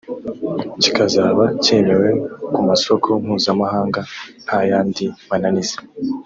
[0.81, 2.09] kikazaba cyemewe
[2.53, 4.01] ku masoko mpuzamahanga
[4.45, 5.77] nta yandi mananiza